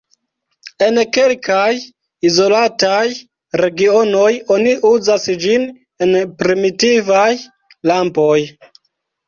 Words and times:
En 0.85 0.95
kelkaj 1.17 1.67
izolataj 2.29 3.03
regionoj, 3.63 4.33
oni 4.57 4.75
uzas 4.93 5.29
ĝin 5.45 5.71
en 6.09 6.19
primitivaj 6.43 7.31
lampoj. 7.93 8.37